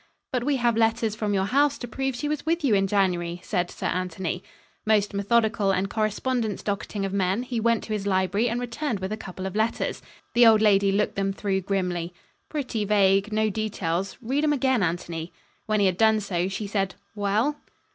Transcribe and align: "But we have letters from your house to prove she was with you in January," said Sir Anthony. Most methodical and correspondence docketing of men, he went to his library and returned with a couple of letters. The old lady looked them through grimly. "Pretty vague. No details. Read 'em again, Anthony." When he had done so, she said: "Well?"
"But 0.31 0.43
we 0.43 0.55
have 0.55 0.75
letters 0.75 1.13
from 1.13 1.35
your 1.35 1.45
house 1.45 1.77
to 1.77 1.87
prove 1.87 2.15
she 2.15 2.27
was 2.27 2.43
with 2.43 2.63
you 2.63 2.73
in 2.73 2.87
January," 2.87 3.39
said 3.43 3.69
Sir 3.69 3.85
Anthony. 3.85 4.43
Most 4.83 5.13
methodical 5.13 5.69
and 5.71 5.91
correspondence 5.91 6.63
docketing 6.63 7.05
of 7.05 7.13
men, 7.13 7.43
he 7.43 7.59
went 7.59 7.83
to 7.83 7.93
his 7.93 8.07
library 8.07 8.49
and 8.49 8.59
returned 8.59 8.99
with 8.99 9.11
a 9.11 9.15
couple 9.15 9.45
of 9.45 9.55
letters. 9.55 10.01
The 10.33 10.47
old 10.47 10.59
lady 10.59 10.91
looked 10.91 11.13
them 11.17 11.33
through 11.33 11.61
grimly. 11.61 12.15
"Pretty 12.49 12.83
vague. 12.83 13.31
No 13.31 13.51
details. 13.51 14.17
Read 14.23 14.43
'em 14.43 14.53
again, 14.53 14.81
Anthony." 14.81 15.31
When 15.67 15.79
he 15.79 15.85
had 15.85 15.97
done 15.97 16.19
so, 16.19 16.47
she 16.47 16.65
said: 16.65 16.95
"Well?" 17.13 17.57